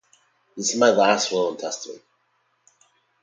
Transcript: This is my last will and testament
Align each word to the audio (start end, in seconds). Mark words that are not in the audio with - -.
This 0.57 0.73
is 0.73 0.79
my 0.79 0.89
last 0.89 1.31
will 1.31 1.49
and 1.51 1.59
testament 1.59 2.01